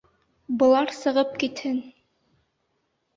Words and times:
Былар 0.61 0.93
сығып 0.99 1.35
китһен! 1.43 1.77